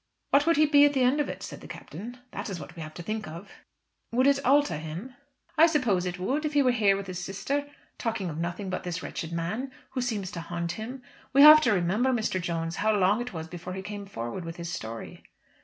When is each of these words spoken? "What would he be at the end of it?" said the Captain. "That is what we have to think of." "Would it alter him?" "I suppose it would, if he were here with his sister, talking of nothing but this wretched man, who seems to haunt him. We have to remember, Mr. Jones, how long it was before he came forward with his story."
"What 0.31 0.47
would 0.47 0.57
he 0.57 0.65
be 0.65 0.83
at 0.85 0.93
the 0.93 1.03
end 1.03 1.19
of 1.19 1.29
it?" 1.29 1.43
said 1.43 1.61
the 1.61 1.67
Captain. 1.67 2.17
"That 2.31 2.49
is 2.49 2.59
what 2.59 2.75
we 2.75 2.81
have 2.81 2.95
to 2.95 3.03
think 3.03 3.27
of." 3.27 3.47
"Would 4.11 4.25
it 4.25 4.43
alter 4.43 4.77
him?" 4.77 5.13
"I 5.59 5.67
suppose 5.67 6.07
it 6.07 6.17
would, 6.17 6.43
if 6.43 6.53
he 6.53 6.63
were 6.63 6.71
here 6.71 6.97
with 6.97 7.05
his 7.05 7.23
sister, 7.23 7.69
talking 7.99 8.27
of 8.27 8.39
nothing 8.39 8.71
but 8.71 8.81
this 8.81 9.03
wretched 9.03 9.31
man, 9.31 9.71
who 9.91 10.01
seems 10.01 10.31
to 10.31 10.41
haunt 10.41 10.71
him. 10.71 11.03
We 11.33 11.43
have 11.43 11.61
to 11.61 11.71
remember, 11.71 12.09
Mr. 12.09 12.41
Jones, 12.41 12.77
how 12.77 12.95
long 12.95 13.21
it 13.21 13.31
was 13.31 13.47
before 13.47 13.73
he 13.73 13.83
came 13.83 14.07
forward 14.07 14.43
with 14.43 14.55
his 14.55 14.73
story." 14.73 15.23